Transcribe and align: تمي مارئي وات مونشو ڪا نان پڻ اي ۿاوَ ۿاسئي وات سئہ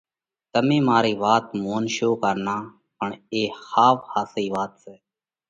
تمي 0.53 0.77
مارئي 0.87 1.13
وات 1.23 1.45
مونشو 1.63 2.09
ڪا 2.21 2.31
نان 2.45 2.63
پڻ 2.97 3.09
اي 3.33 3.41
ۿاوَ 3.69 3.95
ۿاسئي 4.11 4.47
وات 4.55 4.71
سئہ 4.83 4.95